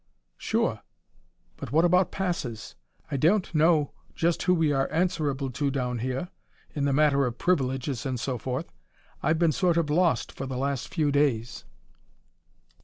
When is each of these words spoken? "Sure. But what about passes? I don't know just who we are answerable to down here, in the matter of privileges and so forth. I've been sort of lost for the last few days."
"Sure. 0.39 0.81
But 1.57 1.71
what 1.71 1.85
about 1.85 2.11
passes? 2.11 2.73
I 3.11 3.17
don't 3.17 3.53
know 3.53 3.91
just 4.15 4.41
who 4.41 4.55
we 4.55 4.71
are 4.71 4.91
answerable 4.91 5.51
to 5.51 5.69
down 5.69 5.99
here, 5.99 6.29
in 6.73 6.85
the 6.85 6.91
matter 6.91 7.23
of 7.27 7.37
privileges 7.37 8.03
and 8.03 8.19
so 8.19 8.39
forth. 8.39 8.71
I've 9.21 9.37
been 9.37 9.51
sort 9.51 9.77
of 9.77 9.91
lost 9.91 10.31
for 10.31 10.47
the 10.47 10.57
last 10.57 10.87
few 10.91 11.11
days." 11.11 11.65